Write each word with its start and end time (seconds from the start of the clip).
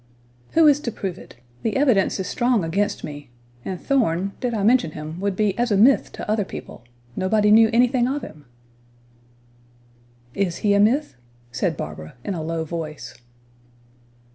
"Who 0.53 0.67
is 0.67 0.79
to 0.79 0.91
prove 0.91 1.19
it? 1.19 1.35
The 1.61 1.75
evidence 1.75 2.19
is 2.19 2.25
strong 2.25 2.63
against 2.63 3.03
me; 3.03 3.29
and 3.63 3.79
Thorn, 3.79 4.31
did 4.39 4.51
I 4.51 4.63
mention 4.63 4.93
him, 4.93 5.19
would 5.19 5.35
be 5.35 5.55
as 5.59 5.71
a 5.71 5.77
myth 5.77 6.11
to 6.13 6.27
other 6.27 6.43
people; 6.43 6.83
nobody 7.15 7.51
knew 7.51 7.69
anything 7.71 8.07
of 8.07 8.23
him." 8.23 8.45
"Is 10.33 10.57
he 10.65 10.73
a 10.73 10.79
myth?" 10.79 11.13
said 11.51 11.77
Barbara, 11.77 12.15
in 12.23 12.33
a 12.33 12.41
low 12.41 12.63
voice. 12.65 13.13